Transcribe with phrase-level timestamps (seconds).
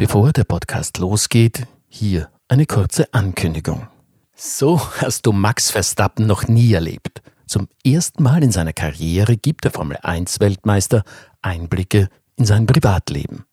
[0.00, 3.86] Bevor der Podcast losgeht, hier eine kurze Ankündigung.
[4.34, 7.20] So hast du Max Verstappen noch nie erlebt.
[7.46, 11.04] Zum ersten Mal in seiner Karriere gibt der Formel 1 Weltmeister
[11.42, 13.44] Einblicke in sein Privatleben.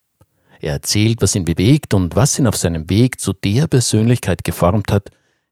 [0.61, 4.89] Er erzählt, was ihn bewegt und was ihn auf seinem Weg zu der Persönlichkeit geformt
[4.89, 5.09] hat,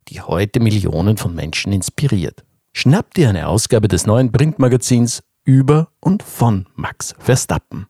[0.07, 2.46] die heute Millionen von Menschen inspiriert.
[2.71, 7.88] Schnapp dir eine Ausgabe des neuen Printmagazins über und von Max Verstappen.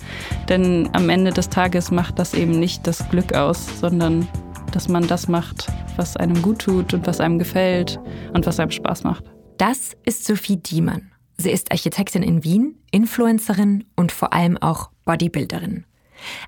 [0.48, 4.28] Denn am Ende des Tages macht das eben nicht das Glück aus, sondern
[4.74, 8.00] dass man das macht, was einem gut tut und was einem gefällt
[8.32, 9.24] und was einem Spaß macht.
[9.56, 11.12] Das ist Sophie Diemann.
[11.36, 15.84] Sie ist Architektin in Wien, Influencerin und vor allem auch Bodybuilderin.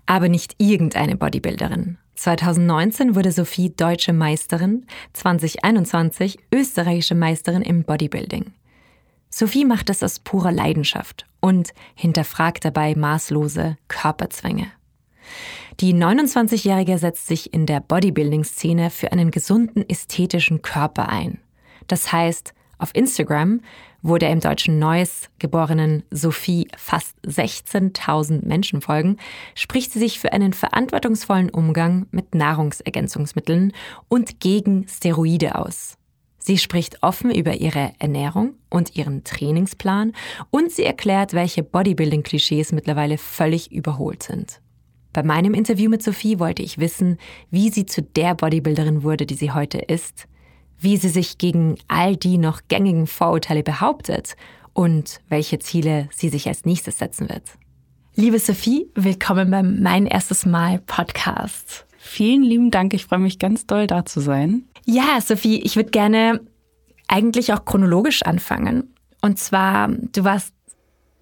[0.06, 8.52] Aber nicht irgendeine Bodybuilderin, 2019 wurde Sophie deutsche Meisterin, 2021 österreichische Meisterin im Bodybuilding.
[9.30, 14.68] Sophie macht es aus purer Leidenschaft und hinterfragt dabei maßlose Körperzwänge.
[15.80, 21.38] Die 29-Jährige setzt sich in der Bodybuilding-Szene für einen gesunden ästhetischen Körper ein.
[21.86, 23.60] Das heißt, auf Instagram
[24.06, 29.16] wo der im deutschen Neuss geborenen Sophie fast 16.000 Menschen folgen,
[29.56, 33.72] spricht sie sich für einen verantwortungsvollen Umgang mit Nahrungsergänzungsmitteln
[34.08, 35.98] und gegen Steroide aus.
[36.38, 40.12] Sie spricht offen über ihre Ernährung und ihren Trainingsplan
[40.50, 44.60] und sie erklärt, welche Bodybuilding-Klischees mittlerweile völlig überholt sind.
[45.16, 47.16] Bei meinem Interview mit Sophie wollte ich wissen,
[47.50, 50.28] wie sie zu der Bodybuilderin wurde, die sie heute ist,
[50.78, 54.36] wie sie sich gegen all die noch gängigen Vorurteile behauptet
[54.74, 57.44] und welche Ziele sie sich als nächstes setzen wird.
[58.14, 61.86] Liebe Sophie, willkommen beim Mein erstes Mal Podcast.
[61.96, 64.64] Vielen lieben Dank, ich freue mich ganz doll da zu sein.
[64.84, 66.42] Ja, Sophie, ich würde gerne
[67.08, 68.94] eigentlich auch chronologisch anfangen.
[69.22, 70.52] Und zwar, du warst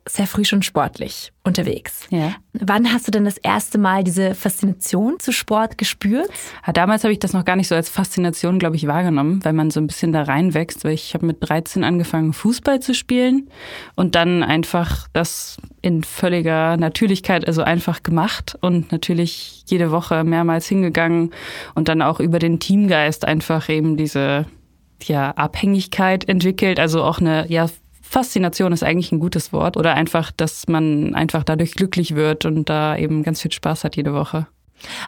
[0.07, 2.07] sehr früh schon sportlich unterwegs.
[2.11, 2.35] Ja.
[2.53, 6.29] Wann hast du denn das erste Mal diese Faszination zu Sport gespürt?
[6.67, 9.55] Ja, damals habe ich das noch gar nicht so als Faszination, glaube ich, wahrgenommen, weil
[9.55, 10.85] man so ein bisschen da reinwächst.
[10.85, 13.49] Weil ich habe mit 13 angefangen, Fußball zu spielen
[13.95, 20.67] und dann einfach das in völliger Natürlichkeit, also einfach gemacht und natürlich jede Woche mehrmals
[20.67, 21.31] hingegangen
[21.75, 24.47] und dann auch über den Teamgeist einfach eben diese
[25.03, 27.69] ja, Abhängigkeit entwickelt, also auch eine ja
[28.15, 29.77] Faszination ist eigentlich ein gutes Wort.
[29.77, 33.97] Oder einfach, dass man einfach dadurch glücklich wird und da eben ganz viel Spaß hat
[33.97, 34.47] jede Woche.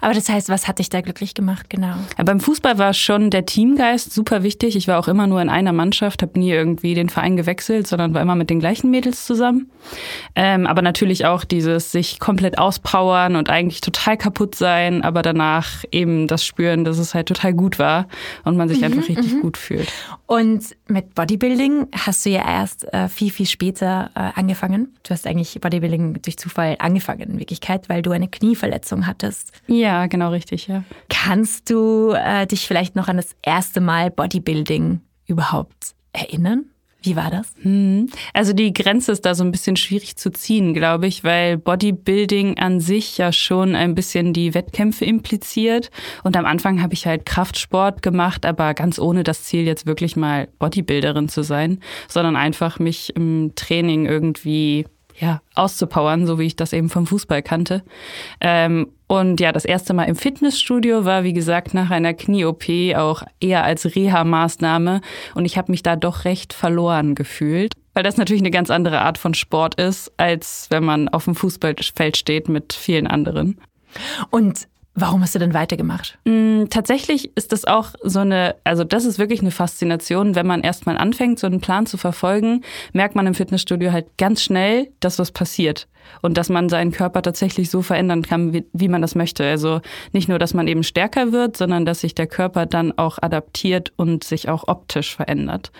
[0.01, 1.95] Aber das heißt, was hat dich da glücklich gemacht, genau?
[2.17, 4.77] Ja, beim Fußball war schon der Teamgeist super wichtig.
[4.77, 8.15] Ich war auch immer nur in einer Mannschaft, habe nie irgendwie den Verein gewechselt, sondern
[8.15, 9.71] war immer mit den gleichen Mädels zusammen.
[10.35, 15.85] Ähm, aber natürlich auch dieses sich komplett auspowern und eigentlich total kaputt sein, aber danach
[15.93, 18.09] eben das spüren, dass es halt total gut war
[18.45, 19.41] und man sich mhm, einfach richtig mhm.
[19.43, 19.93] gut fühlt.
[20.27, 24.95] Und mit Bodybuilding hast du ja erst äh, viel, viel später äh, angefangen.
[25.03, 29.53] Du hast eigentlich Bodybuilding durch Zufall angefangen in Wirklichkeit, weil du eine Knieverletzung hattest.
[29.69, 30.85] Ja, genau richtig, ja.
[31.09, 36.67] Kannst du äh, dich vielleicht noch an das erste Mal Bodybuilding überhaupt erinnern?
[37.07, 37.53] Wie war das?
[37.63, 38.09] Hm.
[38.33, 42.59] Also die Grenze ist da so ein bisschen schwierig zu ziehen, glaube ich, weil Bodybuilding
[42.59, 45.91] an sich ja schon ein bisschen die Wettkämpfe impliziert.
[46.25, 50.17] Und am Anfang habe ich halt Kraftsport gemacht, aber ganz ohne das Ziel, jetzt wirklich
[50.17, 51.79] mal Bodybuilderin zu sein,
[52.09, 54.87] sondern einfach mich im Training irgendwie
[55.19, 57.83] ja, auszupowern, so wie ich das eben vom Fußball kannte.
[58.41, 62.65] Ähm, und ja, das erste Mal im Fitnessstudio war, wie gesagt, nach einer Knie-OP
[62.97, 65.01] auch eher als Reha-Maßnahme.
[65.35, 67.73] Und ich habe mich da doch recht verloren gefühlt.
[67.95, 71.35] weil das natürlich eine ganz andere Art von Sport ist, als wenn man auf dem
[71.35, 73.59] Fußballfeld steht mit vielen anderen.
[74.29, 76.19] Und Warum hast du denn weitergemacht?
[76.25, 80.63] Mm, tatsächlich ist das auch so eine, also das ist wirklich eine Faszination, wenn man
[80.63, 82.63] erstmal anfängt, so einen Plan zu verfolgen,
[82.95, 85.87] merkt man im Fitnessstudio halt ganz schnell, dass was passiert
[86.23, 89.45] und dass man seinen Körper tatsächlich so verändern kann, wie, wie man das möchte.
[89.45, 89.83] Also
[90.13, 93.93] nicht nur, dass man eben stärker wird, sondern dass sich der Körper dann auch adaptiert
[93.97, 95.73] und sich auch optisch verändert.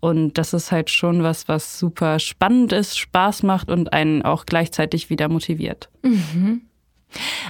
[0.00, 4.46] Und das ist halt schon was, was super spannend ist, Spaß macht und einen auch
[4.46, 5.90] gleichzeitig wieder motiviert.
[6.02, 6.62] Mhm.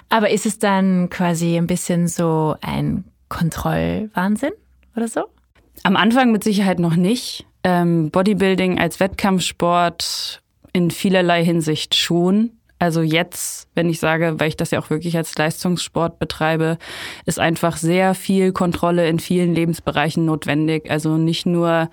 [0.09, 4.53] Aber ist es dann quasi ein bisschen so ein Kontrollwahnsinn
[4.97, 5.25] oder so?
[5.83, 7.47] Am Anfang mit Sicherheit noch nicht.
[7.65, 10.43] Ähm, Bodybuilding als Wettkampfsport
[10.73, 12.51] in vielerlei Hinsicht schon.
[12.79, 16.79] Also jetzt, wenn ich sage, weil ich das ja auch wirklich als Leistungssport betreibe,
[17.27, 20.91] ist einfach sehr viel Kontrolle in vielen Lebensbereichen notwendig.
[20.91, 21.91] Also nicht nur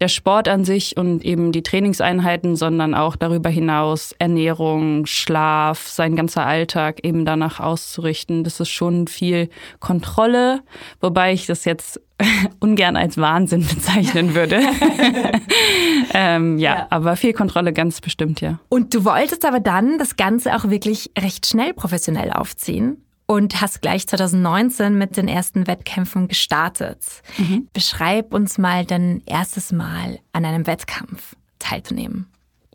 [0.00, 6.16] der Sport an sich und eben die Trainingseinheiten, sondern auch darüber hinaus Ernährung, Schlaf, sein
[6.16, 8.44] ganzer Alltag eben danach auszurichten.
[8.44, 9.48] Das ist schon viel
[9.80, 10.62] Kontrolle,
[11.00, 12.00] wobei ich das jetzt
[12.60, 14.60] ungern als Wahnsinn bezeichnen würde.
[16.14, 18.58] ähm, ja, ja, aber viel Kontrolle ganz bestimmt, ja.
[18.68, 23.80] Und du wolltest aber dann das Ganze auch wirklich recht schnell professionell aufziehen und hast
[23.80, 27.04] gleich 2019 mit den ersten Wettkämpfen gestartet.
[27.38, 27.68] Mhm.
[27.72, 32.26] Beschreib uns mal dein erstes Mal an einem Wettkampf teilzunehmen.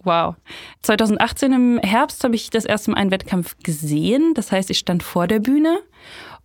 [0.03, 0.35] Wow.
[0.81, 4.33] 2018 im Herbst habe ich das erste Mal einen Wettkampf gesehen.
[4.33, 5.79] Das heißt, ich stand vor der Bühne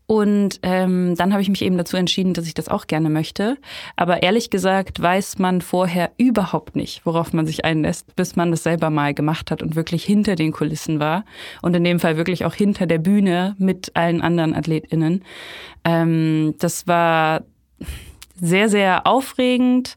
[0.07, 3.57] und ähm, dann habe ich mich eben dazu entschieden, dass ich das auch gerne möchte.
[3.97, 8.63] Aber ehrlich gesagt weiß man vorher überhaupt nicht, worauf man sich einlässt, bis man das
[8.63, 11.25] selber mal gemacht hat und wirklich hinter den Kulissen war.
[11.63, 15.25] Und in dem Fall wirklich auch hinter der Bühne mit allen anderen AthletInnen.
[15.85, 17.43] Ähm, das war
[18.39, 19.97] sehr, sehr aufregend.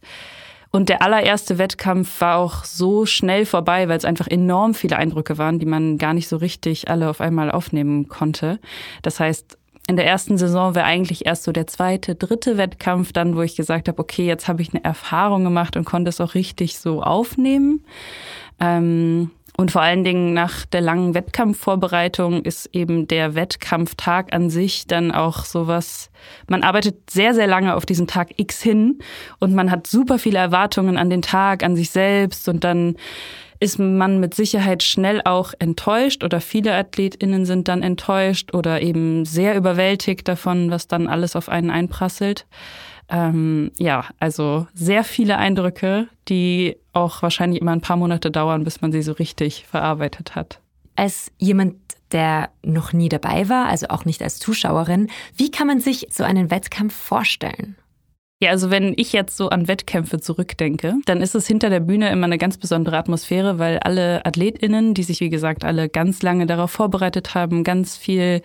[0.71, 5.38] Und der allererste Wettkampf war auch so schnell vorbei, weil es einfach enorm viele Eindrücke
[5.38, 8.60] waren, die man gar nicht so richtig alle auf einmal aufnehmen konnte.
[9.01, 9.57] Das heißt,
[9.88, 13.56] in der ersten Saison wäre eigentlich erst so der zweite, dritte Wettkampf dann, wo ich
[13.56, 17.01] gesagt habe, okay, jetzt habe ich eine Erfahrung gemacht und konnte es auch richtig so
[17.01, 17.86] aufnehmen.
[18.60, 24.86] Ähm, und vor allen Dingen nach der langen Wettkampfvorbereitung ist eben der Wettkampftag an sich
[24.86, 26.12] dann auch sowas,
[26.48, 29.00] man arbeitet sehr, sehr lange auf diesen Tag X hin
[29.39, 32.98] und man hat super viele Erwartungen an den Tag, an sich selbst und dann
[33.59, 39.25] ist man mit Sicherheit schnell auch enttäuscht oder viele AthletInnen sind dann enttäuscht oder eben
[39.25, 42.45] sehr überwältigt davon, was dann alles auf einen einprasselt.
[43.09, 48.81] Ähm, ja, also sehr viele Eindrücke, die auch wahrscheinlich immer ein paar Monate dauern, bis
[48.81, 50.60] man sie so richtig verarbeitet hat.
[50.95, 51.75] Als jemand,
[52.12, 56.24] der noch nie dabei war, also auch nicht als Zuschauerin, wie kann man sich so
[56.24, 57.75] einen Wettkampf vorstellen?
[58.39, 62.12] Ja, also wenn ich jetzt so an Wettkämpfe zurückdenke, dann ist es hinter der Bühne
[62.12, 66.45] immer eine ganz besondere Atmosphäre, weil alle AthletInnen, die sich wie gesagt alle ganz lange
[66.45, 68.44] darauf vorbereitet haben, ganz viel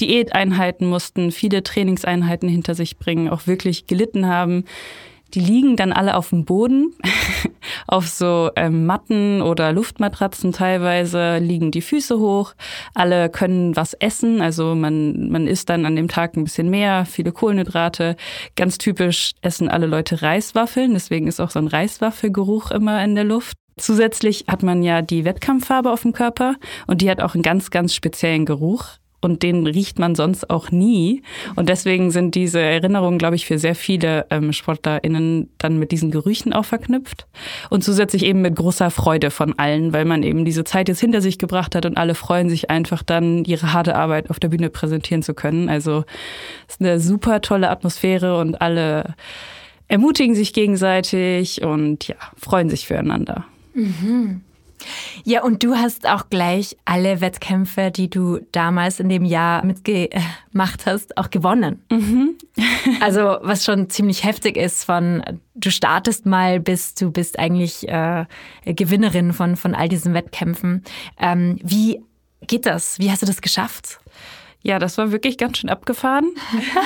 [0.00, 4.64] Diäteinheiten mussten, viele Trainingseinheiten hinter sich bringen, auch wirklich gelitten haben.
[5.34, 6.94] Die liegen dann alle auf dem Boden,
[7.86, 12.54] auf so ähm, Matten oder Luftmatratzen teilweise, liegen die Füße hoch.
[12.94, 17.04] Alle können was essen, also man, man isst dann an dem Tag ein bisschen mehr,
[17.04, 18.16] viele Kohlenhydrate.
[18.56, 23.24] Ganz typisch essen alle Leute Reiswaffeln, deswegen ist auch so ein Reiswaffelgeruch immer in der
[23.24, 23.56] Luft.
[23.78, 27.70] Zusätzlich hat man ja die Wettkampffarbe auf dem Körper und die hat auch einen ganz,
[27.70, 28.84] ganz speziellen Geruch
[29.24, 31.22] und den riecht man sonst auch nie.
[31.56, 36.10] Und deswegen sind diese Erinnerungen, glaube ich, für sehr viele ähm, SportlerInnen dann mit diesen
[36.10, 37.26] Gerüchen auch verknüpft.
[37.70, 41.20] Und zusätzlich eben mit großer Freude von allen, weil man eben diese Zeit jetzt hinter
[41.20, 44.70] sich gebracht hat und alle freuen sich einfach dann, ihre harte Arbeit auf der Bühne
[44.70, 45.68] präsentieren zu können.
[45.68, 46.04] Also
[46.68, 49.14] es ist eine super tolle Atmosphäre und alle
[49.88, 53.44] ermutigen sich gegenseitig und ja, freuen sich füreinander.
[53.74, 54.40] Mhm.
[55.24, 60.86] Ja, und du hast auch gleich alle Wettkämpfe, die du damals in dem Jahr mitgemacht
[60.86, 61.82] hast, auch gewonnen.
[61.90, 62.36] Mhm.
[63.00, 65.22] also was schon ziemlich heftig ist von
[65.54, 68.24] du startest mal bis du bist eigentlich äh,
[68.64, 70.82] Gewinnerin von, von all diesen Wettkämpfen.
[71.18, 72.00] Ähm, wie
[72.46, 72.98] geht das?
[72.98, 74.00] Wie hast du das geschafft?
[74.62, 76.30] Ja, das war wirklich ganz schön abgefahren.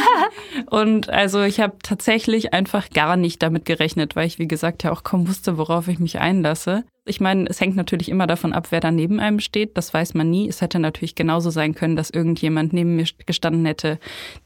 [0.71, 4.93] und also ich habe tatsächlich einfach gar nicht damit gerechnet, weil ich, wie gesagt, ja
[4.93, 6.85] auch kaum wusste, worauf ich mich einlasse.
[7.05, 9.77] Ich meine, es hängt natürlich immer davon ab, wer da neben einem steht.
[9.77, 10.49] Das weiß man nie.
[10.49, 13.99] Es hätte natürlich genauso sein können, dass irgendjemand neben mir gestanden hätte,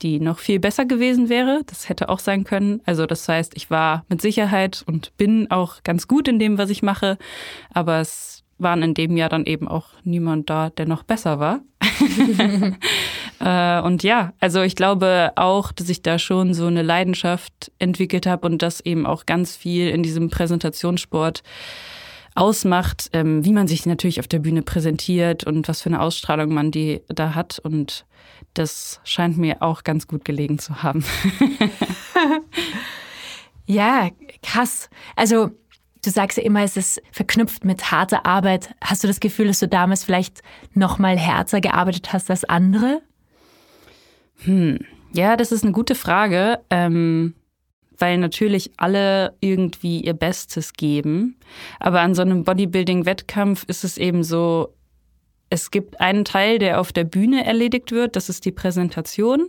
[0.03, 1.63] die noch viel besser gewesen wäre.
[1.67, 2.83] Das hätte auch sein können.
[2.85, 6.69] Also das heißt, ich war mit Sicherheit und bin auch ganz gut in dem, was
[6.69, 7.17] ich mache.
[7.73, 11.61] Aber es waren in dem Jahr dann eben auch niemand da, der noch besser war.
[13.41, 18.27] Äh, und ja, also ich glaube auch, dass ich da schon so eine Leidenschaft entwickelt
[18.27, 21.43] habe und das eben auch ganz viel in diesem Präsentationssport
[22.35, 26.53] ausmacht, ähm, wie man sich natürlich auf der Bühne präsentiert und was für eine Ausstrahlung
[26.53, 27.59] man die da hat.
[27.59, 28.07] Und
[28.55, 31.05] das scheint mir auch ganz gut gelegen zu haben.
[33.67, 34.11] ja,
[34.43, 34.91] krass.
[35.17, 35.51] Also
[36.05, 38.75] du sagst ja immer, es ist verknüpft mit harter Arbeit.
[38.83, 40.43] Hast du das Gefühl, dass du damals vielleicht
[40.75, 43.03] noch mal härter gearbeitet hast als andere?
[44.45, 44.79] Hm.
[45.13, 46.61] Ja, das ist eine gute Frage.
[46.71, 47.35] Ähm,
[48.01, 51.37] weil natürlich alle irgendwie ihr Bestes geben.
[51.79, 54.75] Aber an so einem Bodybuilding-Wettkampf ist es eben so,
[55.53, 59.49] es gibt einen Teil, der auf der Bühne erledigt wird, das ist die Präsentation.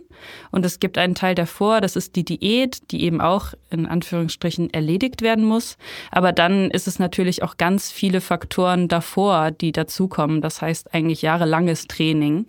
[0.50, 4.74] Und es gibt einen Teil davor, das ist die Diät, die eben auch in Anführungsstrichen
[4.74, 5.76] erledigt werden muss.
[6.10, 10.40] Aber dann ist es natürlich auch ganz viele Faktoren davor, die dazukommen.
[10.40, 12.46] Das heißt eigentlich jahrelanges Training.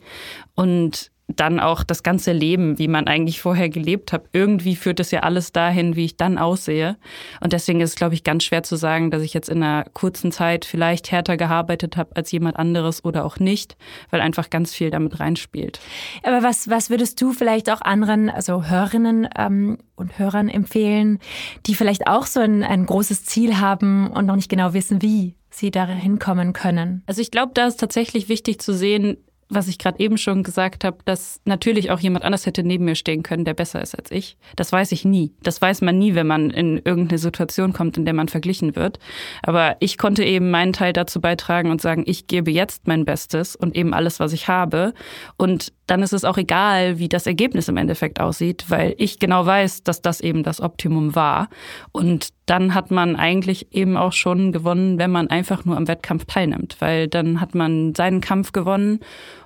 [0.56, 4.26] Und dann auch das ganze Leben, wie man eigentlich vorher gelebt hat.
[4.34, 6.98] Irgendwie führt es ja alles dahin, wie ich dann aussehe.
[7.40, 9.86] Und deswegen ist es, glaube ich, ganz schwer zu sagen, dass ich jetzt in einer
[9.94, 13.78] kurzen Zeit vielleicht härter gearbeitet habe als jemand anderes oder auch nicht,
[14.10, 15.80] weil einfach ganz viel damit reinspielt.
[16.24, 21.20] Aber was, was würdest du vielleicht auch anderen, also Hörerinnen ähm, und Hörern empfehlen,
[21.66, 25.36] die vielleicht auch so ein, ein großes Ziel haben und noch nicht genau wissen, wie?
[25.56, 27.04] sie da hinkommen können?
[27.06, 29.18] Also ich glaube, da ist tatsächlich wichtig zu sehen,
[29.56, 32.96] was ich gerade eben schon gesagt habe, dass natürlich auch jemand anders hätte neben mir
[32.96, 34.38] stehen können, der besser ist als ich.
[34.56, 35.34] Das weiß ich nie.
[35.44, 39.00] Das weiß man nie, wenn man in irgendeine Situation kommt, in der man verglichen wird.
[39.42, 43.56] Aber ich konnte eben meinen Teil dazu beitragen und sagen, ich gebe jetzt mein Bestes
[43.56, 44.94] und eben alles, was ich habe.
[45.38, 49.46] Und dann ist es auch egal, wie das Ergebnis im Endeffekt aussieht, weil ich genau
[49.46, 51.50] weiß, dass das eben das Optimum war.
[51.92, 56.26] Und dann hat man eigentlich eben auch schon gewonnen, wenn man einfach nur am Wettkampf
[56.26, 59.00] teilnimmt, weil dann hat man seinen Kampf gewonnen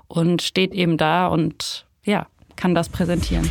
[0.08, 3.50] und steht eben da und ja, kann das präsentieren.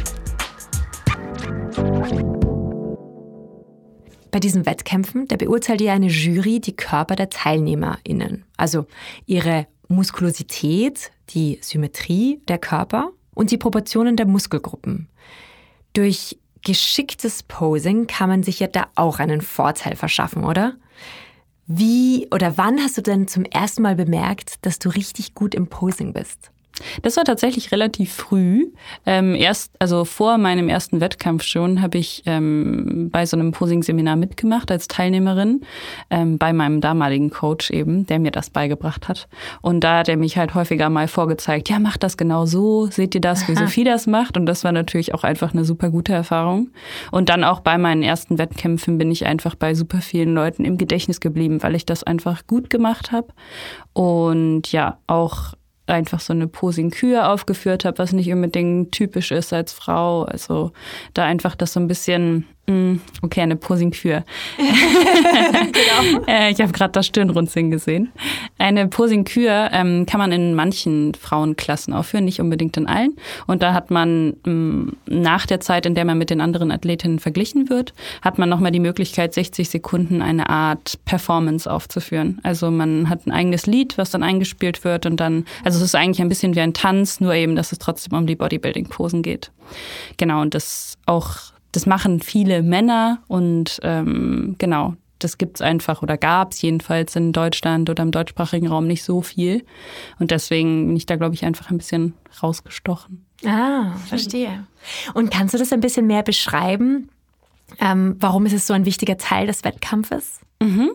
[4.31, 8.45] Bei diesen Wettkämpfen, da beurteilt ja eine Jury die Körper der TeilnehmerInnen.
[8.57, 8.87] Also
[9.25, 15.09] ihre Muskulosität, die Symmetrie der Körper und die Proportionen der Muskelgruppen.
[15.93, 20.75] Durch geschicktes Posing kann man sich ja da auch einen Vorteil verschaffen, oder?
[21.69, 25.67] Wie oder wann hast du denn zum ersten Mal bemerkt, dass du richtig gut im
[25.67, 26.53] Posing bist?
[27.03, 28.71] Das war tatsächlich relativ früh.
[29.07, 34.17] Ähm, erst, also vor meinem ersten Wettkampf schon, habe ich ähm, bei so einem Posing-Seminar
[34.17, 35.63] mitgemacht als Teilnehmerin
[36.11, 39.29] ähm, bei meinem damaligen Coach eben, der mir das beigebracht hat.
[39.63, 43.15] Und da hat er mich halt häufiger mal vorgezeigt, ja, mach das genau so, seht
[43.15, 43.61] ihr das, wie Aha.
[43.61, 44.37] Sophie das macht?
[44.37, 46.71] Und das war natürlich auch einfach eine super gute Erfahrung.
[47.11, 50.77] Und dann auch bei meinen ersten Wettkämpfen bin ich einfach bei super vielen Leuten im
[50.77, 53.29] Gedächtnis geblieben, weil ich das einfach gut gemacht habe.
[53.93, 55.55] Und ja, auch
[55.87, 60.25] einfach so eine Posing-Kür aufgeführt habe, was nicht unbedingt typisch ist als Frau.
[60.25, 60.73] Also
[61.15, 62.47] da einfach das so ein bisschen
[63.23, 64.25] okay, eine Posing-Kür.
[64.59, 66.25] genau.
[66.27, 68.11] Äh, ich habe gerade das Stirnrunzeln gesehen.
[68.59, 73.17] Eine Posing-Kür ähm, kann man in manchen Frauenklassen aufführen, nicht unbedingt in allen.
[73.47, 77.21] Und da hat man ähm, nach der Zeit, in der man mit den anderen Athletinnen
[77.21, 82.41] verglichen wird, hat man nochmal die Möglichkeit, 60 Sekunden eine Art Performance aufzuführen.
[82.43, 85.95] Also man hat ein eigenes Lied, was dann eingespielt wird und dann, also es ist
[85.95, 89.53] eigentlich ein bisschen wie ein Tanz, nur eben, dass es trotzdem um die Bodybuilding-Posen geht.
[90.17, 96.03] Genau, und das auch das machen viele Männer und ähm, genau, das gibt es einfach
[96.03, 99.65] oder gab es jedenfalls in Deutschland oder im deutschsprachigen Raum nicht so viel.
[100.19, 103.27] Und deswegen bin ich da, glaube ich, einfach ein bisschen rausgestochen.
[103.45, 104.67] Ah, verstehe.
[105.15, 107.11] Und kannst du das ein bisschen mehr beschreiben?
[107.81, 110.41] Ähm, warum ist es so ein wichtiger Teil des Wettkampfes?
[110.63, 110.93] Mhm.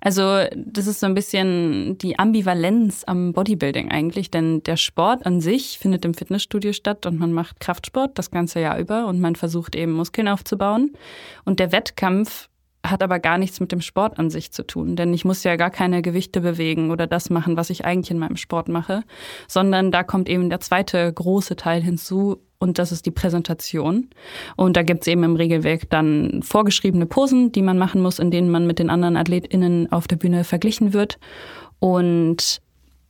[0.00, 5.40] Also das ist so ein bisschen die Ambivalenz am Bodybuilding eigentlich, denn der Sport an
[5.40, 9.36] sich findet im Fitnessstudio statt und man macht Kraftsport das ganze Jahr über und man
[9.36, 10.92] versucht eben Muskeln aufzubauen.
[11.44, 12.48] Und der Wettkampf
[12.86, 15.56] hat aber gar nichts mit dem Sport an sich zu tun, denn ich muss ja
[15.56, 19.02] gar keine Gewichte bewegen oder das machen, was ich eigentlich in meinem Sport mache,
[19.46, 24.08] sondern da kommt eben der zweite große Teil hinzu, und das ist die Präsentation.
[24.56, 28.50] Und da gibt's eben im Regelwerk dann vorgeschriebene Posen, die man machen muss, in denen
[28.50, 31.18] man mit den anderen AthletInnen auf der Bühne verglichen wird.
[31.78, 32.60] Und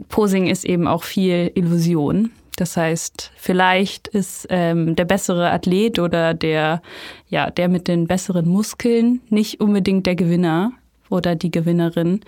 [0.09, 2.31] Posing ist eben auch viel Illusion.
[2.57, 6.83] Das heißt, vielleicht ist ähm, der bessere Athlet oder der,
[7.28, 10.73] ja, der mit den besseren Muskeln nicht unbedingt der Gewinner
[11.09, 12.21] oder die Gewinnerin,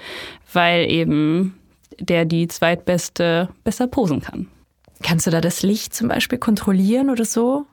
[0.52, 1.54] weil eben
[1.98, 4.46] der die zweitbeste besser posen kann.
[5.02, 7.66] Kannst du da das Licht zum Beispiel kontrollieren oder so?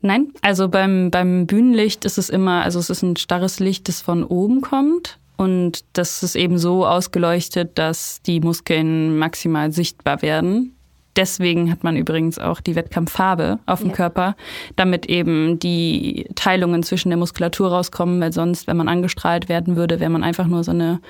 [0.00, 4.00] Nein, also beim, beim Bühnenlicht ist es immer, also es ist ein starres Licht, das
[4.00, 5.18] von oben kommt.
[5.36, 10.77] Und das ist eben so ausgeleuchtet, dass die Muskeln maximal sichtbar werden.
[11.18, 13.96] Deswegen hat man übrigens auch die Wettkampffarbe auf dem ja.
[13.96, 14.36] Körper,
[14.76, 20.00] damit eben die Teilungen zwischen der Muskulatur rauskommen, weil sonst, wenn man angestrahlt werden würde,
[20.00, 21.00] wäre man einfach nur so eine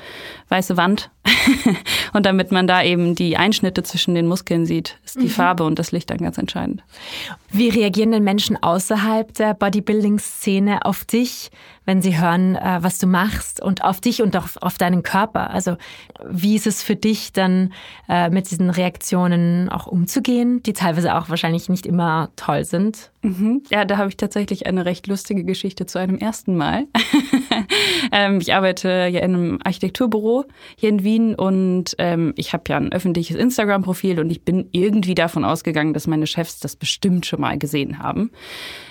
[0.48, 1.10] weiße Wand.
[2.14, 5.30] und damit man da eben die Einschnitte zwischen den Muskeln sieht, ist die mhm.
[5.30, 6.82] Farbe und das Licht dann ganz entscheidend.
[7.50, 11.50] Wie reagieren denn Menschen außerhalb der Bodybuilding-Szene auf dich,
[11.88, 15.48] wenn sie hören, äh, was du machst und auf dich und auch auf deinen Körper?
[15.48, 15.78] Also
[16.28, 17.72] wie ist es für dich dann
[18.10, 23.10] äh, mit diesen Reaktionen auch umzugehen, die teilweise auch wahrscheinlich nicht immer toll sind?
[23.22, 23.62] Mhm.
[23.70, 26.84] Ja, da habe ich tatsächlich eine recht lustige Geschichte zu einem ersten Mal.
[28.12, 30.44] ähm, ich arbeite ja in einem Architekturbüro
[30.76, 35.14] hier in Wien und ähm, ich habe ja ein öffentliches Instagram-Profil und ich bin irgendwie
[35.14, 38.30] davon ausgegangen, dass meine Chefs das bestimmt schon mal gesehen haben.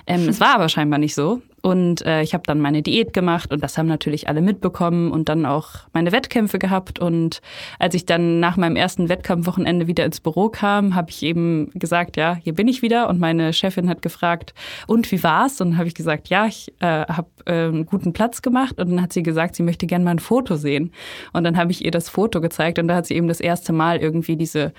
[0.07, 1.43] Ähm, es war aber scheinbar nicht so.
[1.67, 5.27] Und äh, ich habe dann meine Diät gemacht und das haben natürlich alle mitbekommen und
[5.27, 6.97] dann auch meine Wettkämpfe gehabt.
[6.97, 7.41] Und
[7.77, 12.15] als ich dann nach meinem ersten Wettkampfwochenende wieder ins Büro kam, habe ich eben gesagt,
[12.15, 13.09] ja, hier bin ich wieder.
[13.09, 14.53] Und meine Chefin hat gefragt,
[14.87, 15.59] und wie war's?
[15.59, 18.79] Und habe ich gesagt, ja, ich äh, habe äh, einen guten Platz gemacht.
[18.79, 20.93] Und dann hat sie gesagt, sie möchte gerne mal ein Foto sehen.
[21.33, 23.73] Und dann habe ich ihr das Foto gezeigt und da hat sie eben das erste
[23.73, 24.71] Mal irgendwie diese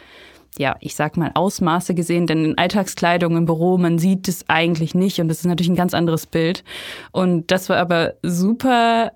[0.59, 4.95] ja, ich sag mal, Ausmaße gesehen, denn in Alltagskleidung im Büro, man sieht es eigentlich
[4.95, 6.65] nicht und das ist natürlich ein ganz anderes Bild.
[7.13, 9.13] Und das war aber super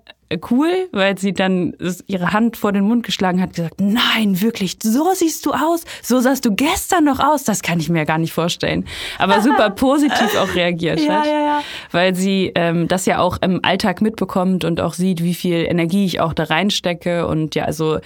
[0.49, 1.75] cool, weil sie dann
[2.07, 6.21] ihre Hand vor den Mund geschlagen hat, gesagt, nein, wirklich, so siehst du aus, so
[6.21, 8.85] sahst du gestern noch aus, das kann ich mir gar nicht vorstellen.
[9.19, 11.63] Aber super positiv auch reagiert ja, hat, ja, ja.
[11.91, 16.05] weil sie ähm, das ja auch im Alltag mitbekommt und auch sieht, wie viel Energie
[16.05, 17.99] ich auch da reinstecke und ja, also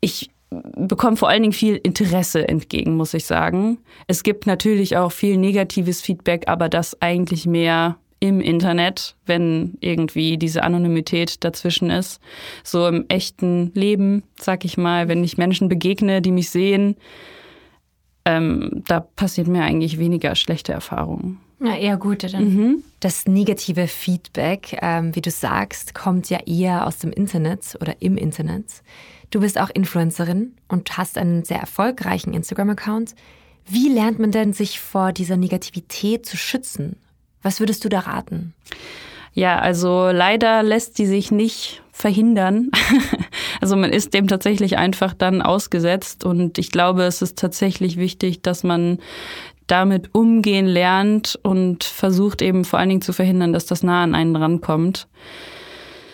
[0.00, 0.30] ich
[0.76, 3.78] bekomme vor allen Dingen viel Interesse entgegen, muss ich sagen.
[4.06, 10.38] Es gibt natürlich auch viel negatives Feedback, aber das eigentlich mehr im Internet, wenn irgendwie
[10.38, 12.20] diese Anonymität dazwischen ist.
[12.62, 16.96] So im echten Leben, sag ich mal, wenn ich Menschen begegne, die mich sehen,
[18.24, 21.38] ähm, da passiert mir eigentlich weniger schlechte Erfahrungen.
[21.60, 22.44] Ja, eher gute dann.
[22.44, 22.84] Mhm.
[23.00, 28.16] Das negative Feedback, ähm, wie du sagst, kommt ja eher aus dem Internet oder im
[28.16, 28.82] Internet.
[29.34, 33.16] Du bist auch Influencerin und hast einen sehr erfolgreichen Instagram-Account.
[33.66, 36.94] Wie lernt man denn, sich vor dieser Negativität zu schützen?
[37.42, 38.54] Was würdest du da raten?
[39.32, 42.70] Ja, also leider lässt die sich nicht verhindern.
[43.60, 48.40] also man ist dem tatsächlich einfach dann ausgesetzt und ich glaube, es ist tatsächlich wichtig,
[48.40, 49.00] dass man
[49.66, 54.14] damit umgehen lernt und versucht eben vor allen Dingen zu verhindern, dass das nah an
[54.14, 55.08] einen rankommt.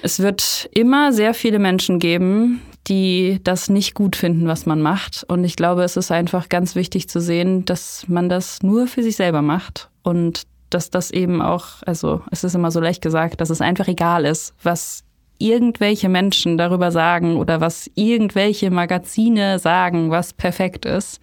[0.00, 5.24] Es wird immer sehr viele Menschen geben, die das nicht gut finden, was man macht.
[5.28, 9.02] Und ich glaube, es ist einfach ganz wichtig zu sehen, dass man das nur für
[9.02, 13.40] sich selber macht und dass das eben auch, also es ist immer so leicht gesagt,
[13.40, 15.04] dass es einfach egal ist, was
[15.38, 21.18] irgendwelche Menschen darüber sagen oder was irgendwelche Magazine sagen, was perfekt ist.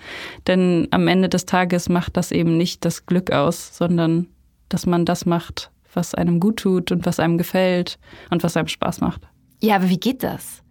[0.48, 4.28] Denn am Ende des Tages macht das eben nicht das Glück aus, sondern
[4.70, 8.00] dass man das macht, was einem gut tut und was einem gefällt
[8.32, 9.22] und was einem Spaß macht.
[9.62, 10.63] Ja, aber wie geht das?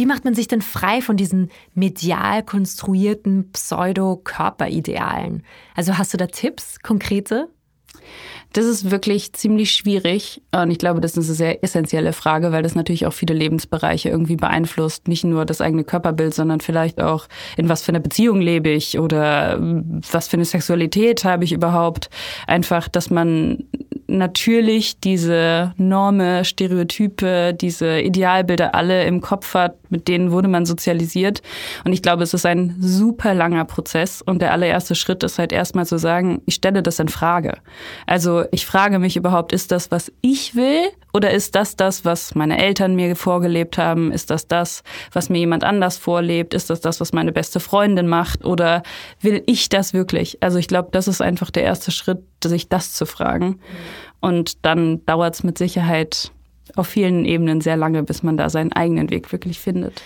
[0.00, 5.42] Wie macht man sich denn frei von diesen medial konstruierten Pseudo-Körperidealen?
[5.76, 7.50] Also hast du da Tipps, konkrete?
[8.54, 10.40] Das ist wirklich ziemlich schwierig.
[10.52, 14.08] Und ich glaube, das ist eine sehr essentielle Frage, weil das natürlich auch viele Lebensbereiche
[14.08, 15.06] irgendwie beeinflusst.
[15.06, 17.26] Nicht nur das eigene Körperbild, sondern vielleicht auch,
[17.58, 22.08] in was für einer Beziehung lebe ich oder was für eine Sexualität habe ich überhaupt.
[22.46, 23.64] Einfach, dass man
[24.06, 31.42] natürlich diese Norme, Stereotype, diese Idealbilder alle im Kopf hat, mit denen wurde man sozialisiert.
[31.84, 34.22] Und ich glaube, es ist ein super langer Prozess.
[34.22, 37.58] Und der allererste Schritt ist halt erstmal zu sagen, ich stelle das in Frage.
[38.06, 40.88] Also ich frage mich überhaupt, ist das, was ich will?
[41.12, 44.12] Oder ist das das, was meine Eltern mir vorgelebt haben?
[44.12, 46.54] Ist das das, was mir jemand anders vorlebt?
[46.54, 48.44] Ist das das, was meine beste Freundin macht?
[48.44, 48.82] Oder
[49.20, 50.38] will ich das wirklich?
[50.40, 53.58] Also ich glaube, das ist einfach der erste Schritt, sich das zu fragen.
[54.20, 56.30] Und dann dauert es mit Sicherheit
[56.76, 60.02] auf vielen Ebenen sehr lange, bis man da seinen eigenen Weg wirklich findet.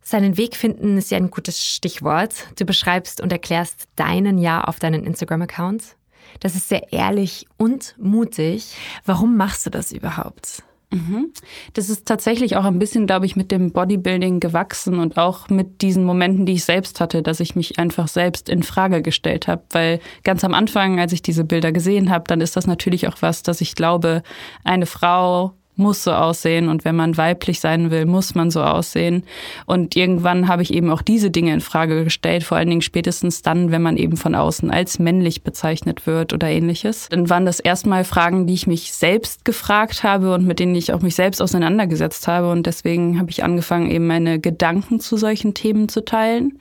[0.00, 2.32] Seinen Weg finden ist ja ein gutes Stichwort.
[2.58, 5.96] Du beschreibst und erklärst deinen Ja auf deinen Instagram-Account.
[6.40, 8.74] Das ist sehr ehrlich und mutig.
[9.04, 10.62] Warum machst du das überhaupt?
[10.90, 11.32] Mhm.
[11.74, 15.82] Das ist tatsächlich auch ein bisschen, glaube ich, mit dem Bodybuilding gewachsen und auch mit
[15.82, 19.62] diesen Momenten, die ich selbst hatte, dass ich mich einfach selbst in Frage gestellt habe.
[19.70, 23.16] Weil ganz am Anfang, als ich diese Bilder gesehen habe, dann ist das natürlich auch
[23.20, 24.22] was, dass ich glaube,
[24.64, 29.22] eine Frau muss so aussehen und wenn man weiblich sein will, muss man so aussehen.
[29.66, 33.42] Und irgendwann habe ich eben auch diese Dinge in Frage gestellt, vor allen Dingen spätestens
[33.42, 37.08] dann, wenn man eben von außen als männlich bezeichnet wird oder ähnliches.
[37.10, 40.92] Dann waren das erstmal Fragen, die ich mich selbst gefragt habe und mit denen ich
[40.92, 45.54] auch mich selbst auseinandergesetzt habe und deswegen habe ich angefangen, eben meine Gedanken zu solchen
[45.54, 46.58] Themen zu teilen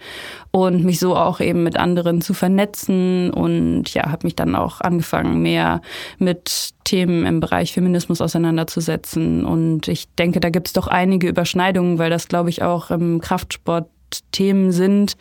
[0.51, 4.81] und mich so auch eben mit anderen zu vernetzen und ja, habe mich dann auch
[4.81, 5.81] angefangen, mehr
[6.19, 9.43] mit Themen im Bereich Feminismus auseinanderzusetzen.
[9.43, 13.19] Und ich denke, da gibt es doch einige Überschneidungen, weil das, glaube ich, auch im
[13.19, 13.89] Kraftsport
[14.31, 15.17] Themen sind,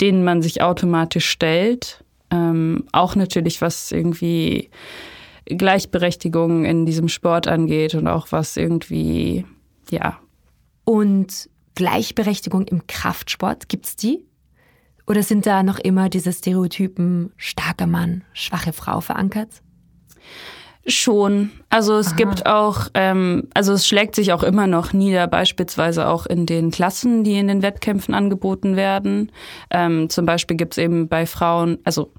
[0.00, 2.04] denen man sich automatisch stellt.
[2.30, 4.70] Ähm, auch natürlich, was irgendwie
[5.46, 9.44] Gleichberechtigung in diesem Sport angeht und auch was irgendwie,
[9.90, 10.20] ja.
[10.84, 14.24] Und Gleichberechtigung im Kraftsport, gibt es die?
[15.08, 19.62] Oder sind da noch immer diese Stereotypen starker Mann, schwache Frau verankert?
[20.86, 21.50] Schon.
[21.70, 22.16] Also es Aha.
[22.16, 26.72] gibt auch, ähm, also es schlägt sich auch immer noch nieder, beispielsweise auch in den
[26.72, 29.30] Klassen, die in den Wettkämpfen angeboten werden.
[29.70, 32.10] Ähm, zum Beispiel gibt es eben bei Frauen, also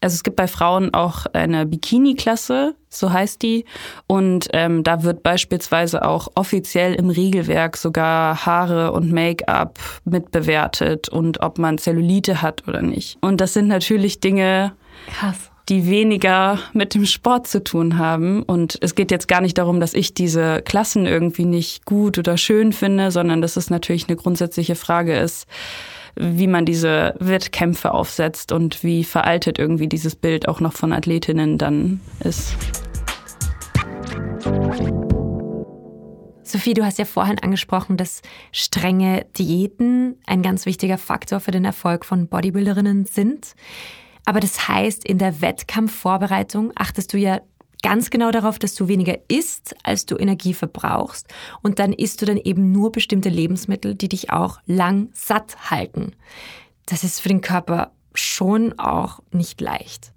[0.00, 3.64] also es gibt bei Frauen auch eine Bikini-Klasse, so heißt die.
[4.06, 11.40] Und ähm, da wird beispielsweise auch offiziell im Regelwerk sogar Haare und Make-up mitbewertet und
[11.40, 13.16] ob man Zellulite hat oder nicht.
[13.22, 14.74] Und das sind natürlich Dinge,
[15.06, 18.42] Krass die weniger mit dem Sport zu tun haben.
[18.42, 22.36] Und es geht jetzt gar nicht darum, dass ich diese Klassen irgendwie nicht gut oder
[22.36, 25.46] schön finde, sondern dass es natürlich eine grundsätzliche Frage ist,
[26.16, 31.58] wie man diese Wettkämpfe aufsetzt und wie veraltet irgendwie dieses Bild auch noch von Athletinnen
[31.58, 32.54] dann ist.
[36.42, 38.20] Sophie, du hast ja vorhin angesprochen, dass
[38.52, 43.56] strenge Diäten ein ganz wichtiger Faktor für den Erfolg von Bodybuilderinnen sind.
[44.24, 47.40] Aber das heißt, in der Wettkampfvorbereitung achtest du ja
[47.82, 51.28] ganz genau darauf, dass du weniger isst, als du Energie verbrauchst.
[51.62, 56.12] Und dann isst du dann eben nur bestimmte Lebensmittel, die dich auch lang satt halten.
[56.86, 60.12] Das ist für den Körper schon auch nicht leicht.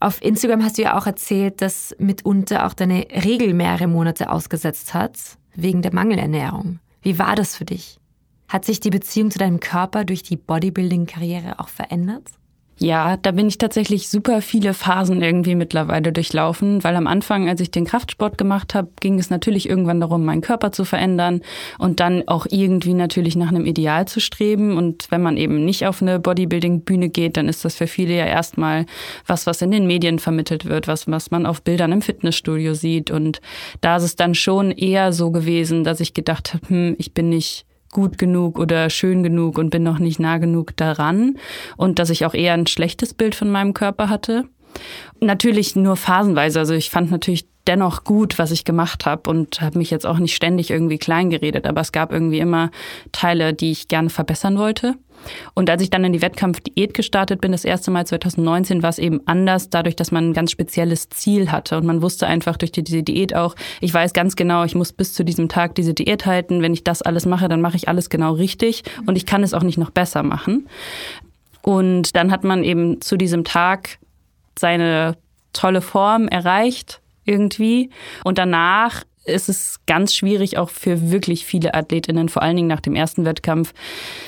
[0.00, 4.94] Auf Instagram hast du ja auch erzählt, dass mitunter auch deine Regel mehrere Monate ausgesetzt
[4.94, 5.18] hat,
[5.54, 6.80] wegen der Mangelernährung.
[7.02, 8.00] Wie war das für dich?
[8.48, 12.24] Hat sich die Beziehung zu deinem Körper durch die Bodybuilding-Karriere auch verändert?
[12.82, 17.60] Ja, da bin ich tatsächlich super viele Phasen irgendwie mittlerweile durchlaufen, weil am Anfang, als
[17.60, 21.42] ich den Kraftsport gemacht habe, ging es natürlich irgendwann darum, meinen Körper zu verändern
[21.78, 24.78] und dann auch irgendwie natürlich nach einem Ideal zu streben.
[24.78, 28.24] Und wenn man eben nicht auf eine Bodybuilding-Bühne geht, dann ist das für viele ja
[28.24, 28.86] erstmal
[29.26, 33.10] was, was in den Medien vermittelt wird, was, was man auf Bildern im Fitnessstudio sieht.
[33.10, 33.42] Und
[33.82, 37.28] da ist es dann schon eher so gewesen, dass ich gedacht habe, hm, ich bin
[37.28, 41.36] nicht gut genug oder schön genug und bin noch nicht nah genug daran
[41.76, 44.44] und dass ich auch eher ein schlechtes Bild von meinem Körper hatte.
[45.20, 46.60] Natürlich nur phasenweise.
[46.60, 50.18] Also ich fand natürlich dennoch gut, was ich gemacht habe und habe mich jetzt auch
[50.18, 52.70] nicht ständig irgendwie klein geredet, aber es gab irgendwie immer
[53.12, 54.96] Teile, die ich gerne verbessern wollte.
[55.54, 58.98] Und als ich dann in die Wettkampfdiät gestartet bin, das erste Mal 2019, war es
[58.98, 61.76] eben anders, dadurch, dass man ein ganz spezielles Ziel hatte.
[61.76, 65.12] Und man wusste einfach durch diese Diät auch, ich weiß ganz genau, ich muss bis
[65.12, 66.62] zu diesem Tag diese Diät halten.
[66.62, 69.54] Wenn ich das alles mache, dann mache ich alles genau richtig und ich kann es
[69.54, 70.66] auch nicht noch besser machen.
[71.62, 73.98] Und dann hat man eben zu diesem Tag
[74.58, 75.16] seine
[75.52, 77.90] tolle Form erreicht irgendwie.
[78.24, 82.80] Und danach ist es ganz schwierig auch für wirklich viele Athletinnen, vor allen Dingen nach
[82.80, 83.74] dem ersten Wettkampf,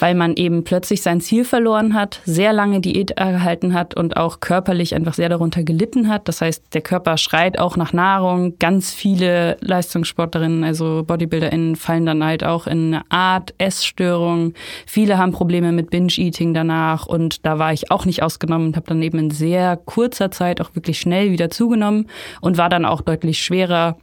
[0.00, 4.40] weil man eben plötzlich sein Ziel verloren hat, sehr lange Diät erhalten hat und auch
[4.40, 6.28] körperlich einfach sehr darunter gelitten hat.
[6.28, 8.58] Das heißt, der Körper schreit auch nach Nahrung.
[8.58, 14.52] Ganz viele Leistungssportlerinnen, also BodybuilderInnen, fallen dann halt auch in eine Art Essstörung.
[14.86, 18.86] Viele haben Probleme mit Binge-Eating danach und da war ich auch nicht ausgenommen und habe
[18.88, 22.08] dann eben in sehr kurzer Zeit auch wirklich schnell wieder zugenommen
[22.40, 23.96] und war dann auch deutlich schwerer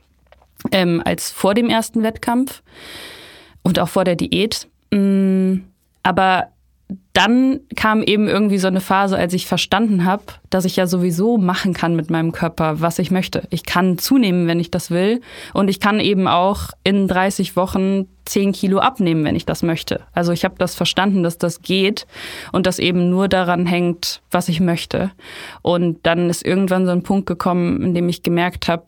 [0.72, 2.62] ähm, als vor dem ersten Wettkampf
[3.64, 4.68] und auch vor der Diät.
[4.92, 5.60] Mm,
[6.04, 6.50] aber
[7.14, 11.38] dann kam eben irgendwie so eine Phase, als ich verstanden habe, dass ich ja sowieso
[11.38, 13.44] machen kann mit meinem Körper, was ich möchte.
[13.52, 15.22] Ich kann zunehmen, wenn ich das will.
[15.54, 20.02] Und ich kann eben auch in 30 Wochen 10 Kilo abnehmen, wenn ich das möchte.
[20.14, 22.08] Also ich habe das verstanden, dass das geht
[22.52, 25.12] und das eben nur daran hängt, was ich möchte.
[25.62, 28.86] Und dann ist irgendwann so ein Punkt gekommen, in dem ich gemerkt habe,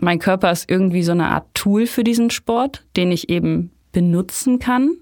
[0.00, 4.58] mein Körper ist irgendwie so eine Art Tool für diesen Sport, den ich eben benutzen
[4.58, 4.96] kann.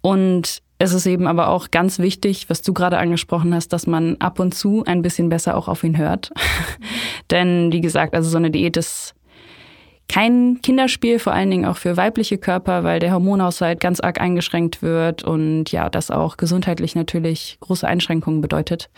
[0.00, 4.16] Und es ist eben aber auch ganz wichtig, was du gerade angesprochen hast, dass man
[4.20, 6.30] ab und zu ein bisschen besser auch auf ihn hört.
[7.30, 9.14] Denn wie gesagt, also so eine Diät ist
[10.08, 14.80] kein Kinderspiel, vor allen Dingen auch für weibliche Körper, weil der Hormonhaushalt ganz arg eingeschränkt
[14.80, 18.88] wird und ja, das auch gesundheitlich natürlich große Einschränkungen bedeutet.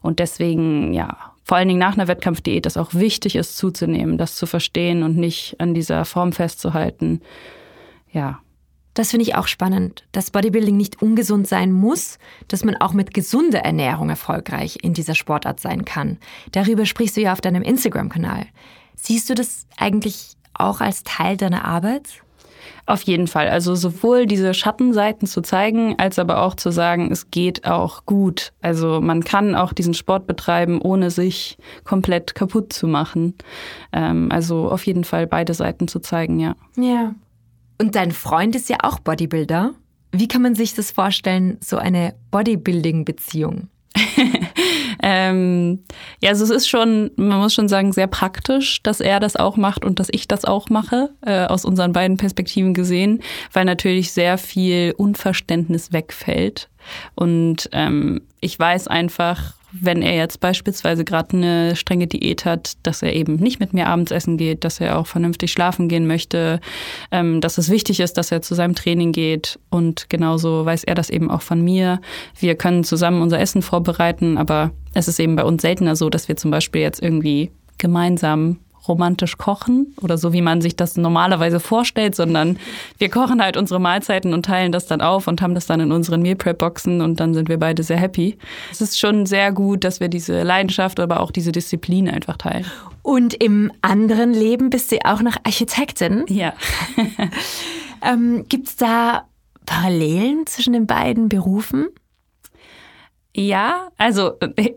[0.00, 4.36] Und deswegen, ja, vor allen Dingen nach einer Wettkampfdiät es auch wichtig ist, zuzunehmen, das
[4.36, 7.22] zu verstehen und nicht an dieser Form festzuhalten.
[8.12, 8.38] Ja.
[8.94, 13.14] Das finde ich auch spannend, dass Bodybuilding nicht ungesund sein muss, dass man auch mit
[13.14, 16.18] gesunder Ernährung erfolgreich in dieser Sportart sein kann.
[16.52, 18.46] Darüber sprichst du ja auf deinem Instagram-Kanal.
[18.94, 22.22] Siehst du das eigentlich auch als Teil deiner Arbeit?
[22.86, 23.48] Auf jeden Fall.
[23.48, 28.52] Also sowohl diese Schattenseiten zu zeigen, als aber auch zu sagen, es geht auch gut.
[28.60, 33.34] Also man kann auch diesen Sport betreiben, ohne sich komplett kaputt zu machen.
[33.92, 36.54] Ähm, also auf jeden Fall beide Seiten zu zeigen, ja.
[36.76, 37.14] Ja.
[37.80, 39.72] Und dein Freund ist ja auch Bodybuilder.
[40.12, 43.68] Wie kann man sich das vorstellen, so eine Bodybuilding-Beziehung?
[45.12, 45.80] ähm,
[46.20, 49.56] ja, also es ist schon, man muss schon sagen, sehr praktisch, dass er das auch
[49.56, 53.20] macht und dass ich das auch mache, äh, aus unseren beiden Perspektiven gesehen,
[53.52, 56.68] weil natürlich sehr viel Unverständnis wegfällt.
[57.16, 63.02] Und ähm, ich weiß einfach, wenn er jetzt beispielsweise gerade eine strenge Diät hat, dass
[63.02, 66.60] er eben nicht mit mir abends essen geht, dass er auch vernünftig schlafen gehen möchte,
[67.10, 69.58] ähm, dass es wichtig ist, dass er zu seinem Training geht.
[69.70, 72.00] Und genauso weiß er das eben auch von mir.
[72.38, 76.28] Wir können zusammen unser Essen vorbereiten, aber es ist eben bei uns seltener so, dass
[76.28, 81.60] wir zum Beispiel jetzt irgendwie gemeinsam romantisch kochen oder so, wie man sich das normalerweise
[81.60, 82.58] vorstellt, sondern
[82.98, 85.92] wir kochen halt unsere Mahlzeiten und teilen das dann auf und haben das dann in
[85.92, 88.38] unseren Meal Prep Boxen und dann sind wir beide sehr happy.
[88.70, 92.64] Es ist schon sehr gut, dass wir diese Leidenschaft, aber auch diese Disziplin einfach teilen.
[93.02, 96.24] Und im anderen Leben bist du auch noch Architektin.
[96.28, 96.52] Ja.
[98.02, 99.24] ähm, Gibt es da
[99.66, 101.88] Parallelen zwischen den beiden Berufen?
[103.32, 104.32] Ja, also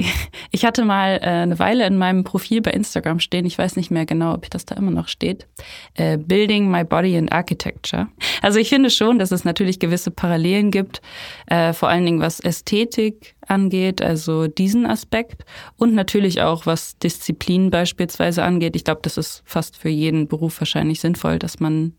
[0.52, 3.90] ich hatte mal äh, eine Weile in meinem Profil bei Instagram stehen, ich weiß nicht
[3.90, 5.48] mehr genau, ob das da immer noch steht,
[5.96, 8.10] äh, Building My Body and Architecture.
[8.44, 11.02] Also ich finde schon, dass es natürlich gewisse Parallelen gibt,
[11.48, 15.46] äh, vor allen Dingen was Ästhetik angeht, also diesen Aspekt
[15.78, 18.76] und natürlich auch was Disziplin beispielsweise angeht.
[18.76, 21.94] Ich glaube, das ist fast für jeden Beruf wahrscheinlich sinnvoll, dass man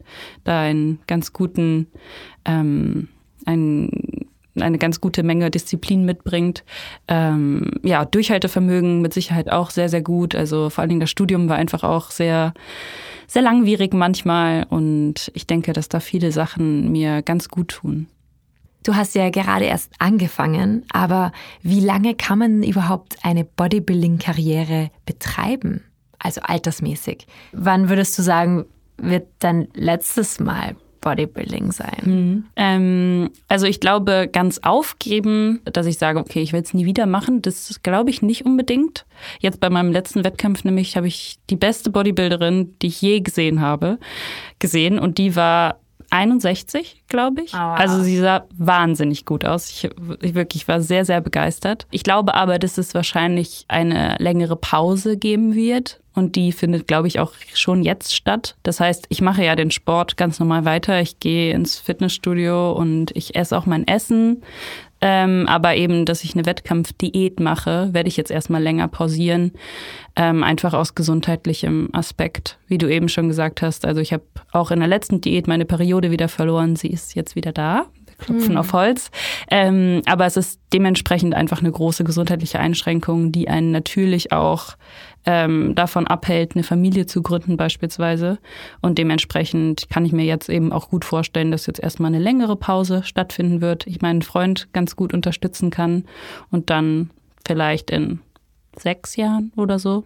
[0.44, 1.88] da einen ganz guten
[2.44, 3.08] ähm,
[3.46, 3.90] einen
[4.60, 6.64] eine ganz gute Menge Disziplin mitbringt.
[7.08, 10.34] Ähm, ja, Durchhaltevermögen mit Sicherheit auch sehr, sehr gut.
[10.34, 12.54] Also vor allen Dingen das Studium war einfach auch sehr,
[13.26, 18.06] sehr langwierig manchmal und ich denke, dass da viele Sachen mir ganz gut tun.
[18.84, 25.82] Du hast ja gerade erst angefangen, aber wie lange kann man überhaupt eine Bodybuilding-Karriere betreiben?
[26.18, 27.26] Also altersmäßig.
[27.52, 28.66] Wann würdest du sagen,
[28.98, 32.02] wird dein letztes Mal Bodybuilding sein?
[32.04, 32.44] Mhm.
[32.56, 37.06] Ähm, also ich glaube, ganz aufgeben, dass ich sage, okay, ich will es nie wieder
[37.06, 39.04] machen, das glaube ich nicht unbedingt.
[39.38, 43.60] Jetzt bei meinem letzten Wettkampf nämlich habe ich die beste Bodybuilderin, die ich je gesehen
[43.60, 43.98] habe,
[44.58, 45.78] gesehen und die war
[46.10, 47.54] 61, glaube ich.
[47.54, 47.78] Oh, wow.
[47.78, 49.68] Also sie sah wahnsinnig gut aus.
[49.70, 49.90] Ich,
[50.22, 51.86] ich wirklich war sehr, sehr begeistert.
[51.90, 56.00] Ich glaube aber, dass es wahrscheinlich eine längere Pause geben wird.
[56.14, 58.57] Und die findet, glaube ich, auch schon jetzt statt.
[58.62, 61.00] Das heißt, ich mache ja den Sport ganz normal weiter.
[61.00, 64.42] Ich gehe ins Fitnessstudio und ich esse auch mein Essen.
[65.00, 69.53] Ähm, aber eben, dass ich eine Wettkampfdiät mache, werde ich jetzt erstmal länger pausieren.
[70.16, 73.85] Ähm, einfach aus gesundheitlichem Aspekt, wie du eben schon gesagt hast.
[73.85, 76.74] Also ich habe auch in der letzten Diät meine Periode wieder verloren.
[76.77, 77.87] Sie ist jetzt wieder da.
[78.07, 78.59] Wir klopfen mhm.
[78.59, 79.11] auf Holz.
[79.50, 84.77] Ähm, aber es ist dementsprechend einfach eine große gesundheitliche Einschränkung, die einen natürlich auch
[85.26, 88.38] ähm, davon abhält, eine Familie zu gründen beispielsweise.
[88.80, 92.56] Und dementsprechend kann ich mir jetzt eben auch gut vorstellen, dass jetzt erstmal eine längere
[92.56, 93.87] Pause stattfinden wird.
[93.87, 96.04] Ich meinen Freund ganz gut unterstützen kann
[96.50, 97.10] und dann
[97.46, 98.20] vielleicht in
[98.76, 100.04] sechs Jahren oder so,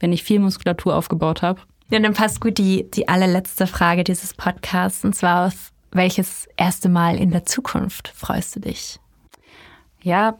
[0.00, 1.60] wenn ich viel Muskulatur aufgebaut habe.
[1.90, 6.88] Ja, dann passt gut die, die allerletzte Frage dieses Podcasts und zwar auf welches erste
[6.88, 8.98] Mal in der Zukunft freust du dich?
[10.02, 10.38] Ja,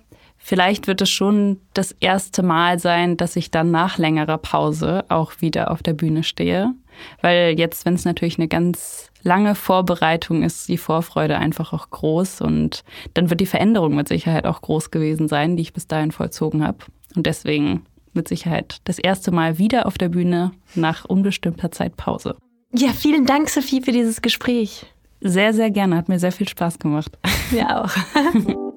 [0.49, 5.43] Vielleicht wird es schon das erste Mal sein, dass ich dann nach längerer Pause auch
[5.43, 6.73] wieder auf der Bühne stehe.
[7.21, 12.41] Weil jetzt, wenn es natürlich eine ganz lange Vorbereitung ist, die Vorfreude einfach auch groß
[12.41, 12.83] und
[13.13, 16.67] dann wird die Veränderung mit Sicherheit auch groß gewesen sein, die ich bis dahin vollzogen
[16.67, 16.79] habe.
[17.15, 17.85] Und deswegen
[18.15, 22.37] mit Sicherheit das erste Mal wieder auf der Bühne nach unbestimmter Zeit Pause.
[22.73, 24.87] Ja, vielen Dank, Sophie, für dieses Gespräch.
[25.21, 25.97] Sehr, sehr gerne.
[25.97, 27.19] Hat mir sehr viel Spaß gemacht.
[27.51, 27.91] Mir auch.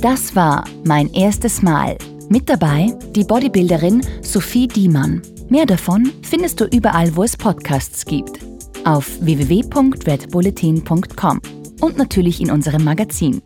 [0.00, 1.98] Das war mein erstes Mal.
[2.30, 5.20] Mit dabei die Bodybuilderin Sophie Diemann.
[5.50, 8.38] Mehr davon findest du überall, wo es Podcasts gibt.
[8.84, 11.40] Auf www.redbulletin.com
[11.82, 13.42] und natürlich in unserem Magazin.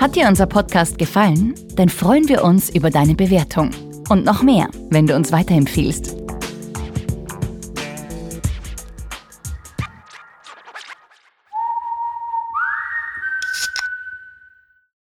[0.00, 1.54] Hat dir unser Podcast gefallen?
[1.76, 3.70] Dann freuen wir uns über deine Bewertung.
[4.08, 6.23] Und noch mehr, wenn du uns weiterempfiehlst.